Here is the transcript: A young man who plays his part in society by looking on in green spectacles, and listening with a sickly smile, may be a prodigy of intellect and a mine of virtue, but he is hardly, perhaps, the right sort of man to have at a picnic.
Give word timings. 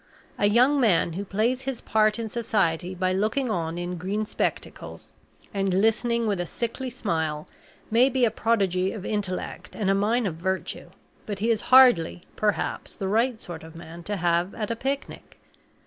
A 0.39 0.49
young 0.49 0.79
man 0.79 1.13
who 1.13 1.23
plays 1.23 1.61
his 1.61 1.79
part 1.79 2.17
in 2.17 2.27
society 2.27 2.95
by 2.95 3.13
looking 3.13 3.51
on 3.51 3.77
in 3.77 3.99
green 3.99 4.25
spectacles, 4.25 5.13
and 5.53 5.75
listening 5.75 6.25
with 6.25 6.39
a 6.39 6.47
sickly 6.47 6.89
smile, 6.89 7.47
may 7.91 8.09
be 8.09 8.25
a 8.25 8.31
prodigy 8.31 8.93
of 8.93 9.05
intellect 9.05 9.75
and 9.75 9.91
a 9.91 9.93
mine 9.93 10.25
of 10.25 10.37
virtue, 10.37 10.89
but 11.27 11.37
he 11.37 11.51
is 11.51 11.61
hardly, 11.69 12.23
perhaps, 12.35 12.95
the 12.95 13.07
right 13.07 13.39
sort 13.39 13.63
of 13.63 13.75
man 13.75 14.01
to 14.05 14.17
have 14.17 14.55
at 14.55 14.71
a 14.71 14.75
picnic. 14.75 15.37